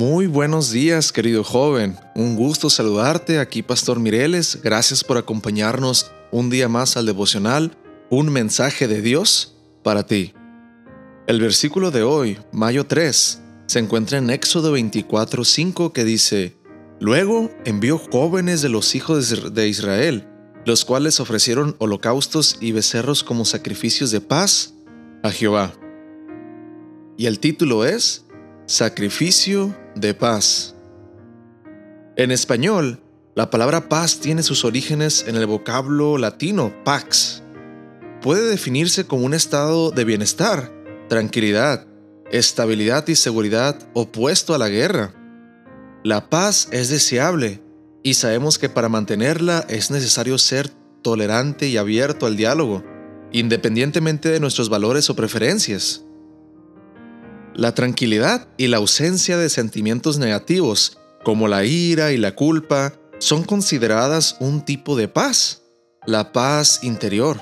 [0.00, 1.94] Muy buenos días, querido joven.
[2.14, 3.38] Un gusto saludarte.
[3.38, 4.58] Aquí Pastor Mireles.
[4.62, 7.76] Gracias por acompañarnos un día más al devocional,
[8.08, 10.32] un mensaje de Dios para ti.
[11.26, 16.56] El versículo de hoy, mayo 3, se encuentra en Éxodo 24:5 que dice,
[16.98, 20.26] Luego envió jóvenes de los hijos de Israel,
[20.64, 24.72] los cuales ofrecieron holocaustos y becerros como sacrificios de paz
[25.22, 25.74] a Jehová.
[27.18, 28.24] Y el título es
[28.64, 30.74] Sacrificio de paz.
[32.16, 33.00] En español,
[33.34, 37.42] la palabra paz tiene sus orígenes en el vocablo latino pax.
[38.20, 40.72] Puede definirse como un estado de bienestar,
[41.08, 41.86] tranquilidad,
[42.30, 45.14] estabilidad y seguridad opuesto a la guerra.
[46.04, 47.62] La paz es deseable
[48.02, 50.70] y sabemos que para mantenerla es necesario ser
[51.02, 52.84] tolerante y abierto al diálogo,
[53.32, 56.04] independientemente de nuestros valores o preferencias.
[57.54, 63.44] La tranquilidad y la ausencia de sentimientos negativos, como la ira y la culpa, son
[63.44, 65.62] consideradas un tipo de paz,
[66.06, 67.38] la paz interior.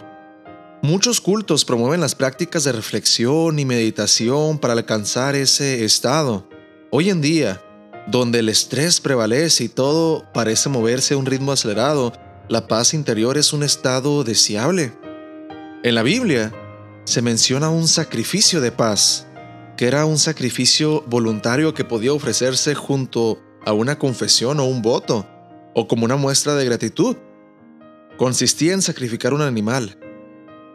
[0.83, 6.49] Muchos cultos promueven las prácticas de reflexión y meditación para alcanzar ese estado.
[6.91, 7.63] Hoy en día,
[8.07, 12.13] donde el estrés prevalece y todo parece moverse a un ritmo acelerado,
[12.49, 14.93] la paz interior es un estado deseable.
[15.83, 16.53] En la Biblia
[17.05, 19.27] se menciona un sacrificio de paz,
[19.79, 25.25] que era un sacrificio voluntario que podía ofrecerse junto a una confesión o un voto,
[25.73, 27.17] o como una muestra de gratitud.
[28.17, 29.97] Consistía en sacrificar un animal,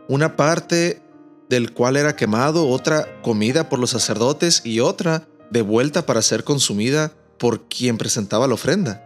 [0.08, 1.02] una parte
[1.50, 7.12] del cual era quemado, otra comida por los sacerdotes y otra devuelta para ser consumida
[7.38, 9.04] por quien presentaba la ofrenda.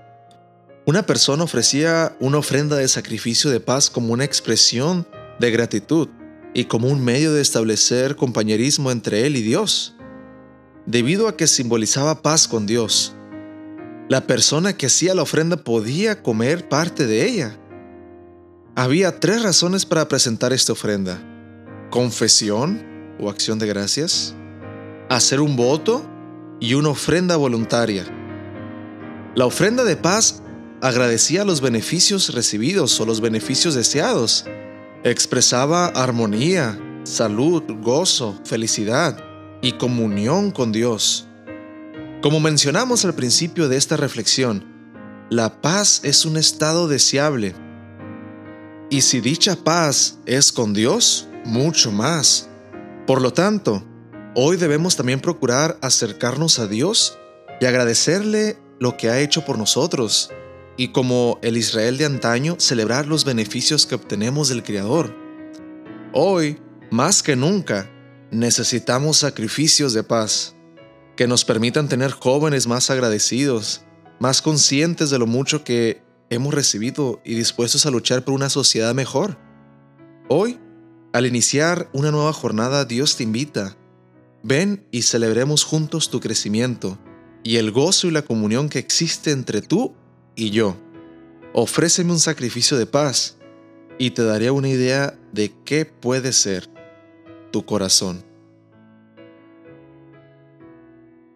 [0.86, 5.08] Una persona ofrecía una ofrenda de sacrificio de paz como una expresión
[5.39, 6.08] de gratitud
[6.53, 9.95] y como un medio de establecer compañerismo entre él y Dios.
[10.86, 13.14] Debido a que simbolizaba paz con Dios,
[14.10, 17.58] la persona que hacía la ofrenda podía comer parte de ella.
[18.76, 21.20] Había tres razones para presentar esta ofrenda.
[21.89, 22.86] Confesión
[23.20, 24.33] o acción de gracias,
[25.10, 26.05] hacer un voto
[26.60, 28.05] y una ofrenda voluntaria.
[29.36, 30.42] La ofrenda de paz
[30.82, 34.45] agradecía los beneficios recibidos o los beneficios deseados
[35.10, 39.18] Expresaba armonía, salud, gozo, felicidad
[39.62, 41.26] y comunión con Dios.
[42.22, 44.66] Como mencionamos al principio de esta reflexión,
[45.30, 47.56] la paz es un estado deseable.
[48.90, 52.50] Y si dicha paz es con Dios, mucho más.
[53.06, 53.86] Por lo tanto,
[54.36, 57.17] hoy debemos también procurar acercarnos a Dios
[57.62, 60.32] y agradecerle lo que ha hecho por nosotros
[60.77, 65.15] y como el Israel de antaño celebrar los beneficios que obtenemos del Creador.
[66.14, 66.60] Hoy,
[66.92, 67.89] más que nunca,
[68.32, 70.55] necesitamos sacrificios de paz
[71.16, 73.82] que nos permitan tener jóvenes más agradecidos,
[74.20, 78.93] más conscientes de lo mucho que hemos recibido y dispuestos a luchar por una sociedad
[78.93, 79.37] mejor.
[80.30, 80.60] Hoy,
[81.11, 83.76] al iniciar una nueva jornada, Dios te invita.
[84.43, 86.99] Ven y celebremos juntos tu crecimiento
[87.43, 89.95] y el gozo y la comunión que existe entre tú
[90.37, 90.77] y yo.
[91.52, 93.36] Ofréceme un sacrificio de paz
[93.98, 96.70] y te daré una idea de qué puede ser
[97.52, 98.23] tu corazón.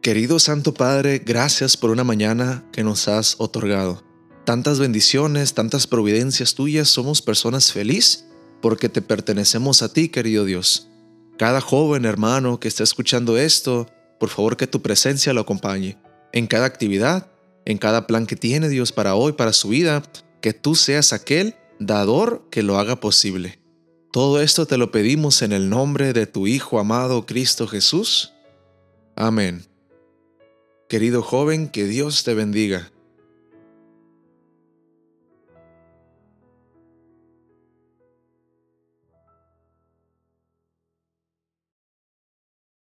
[0.02, 4.04] Querido Santo Padre, gracias por una mañana que nos has otorgado.
[4.46, 8.26] Tantas bendiciones, tantas providencias tuyas, somos personas felices
[8.62, 10.88] porque te pertenecemos a ti, querido Dios.
[11.38, 13.88] Cada joven hermano que está escuchando esto,
[14.20, 15.98] por favor que tu presencia lo acompañe
[16.34, 17.31] en cada actividad,
[17.66, 20.04] en cada plan que tiene Dios para hoy, para su vida,
[20.42, 23.60] que tú seas aquel dador que lo haga posible.
[24.12, 28.34] Todo esto te lo pedimos en el nombre de tu Hijo amado Cristo Jesús.
[29.16, 29.66] Amén.
[30.90, 32.92] Querido joven, que Dios te bendiga.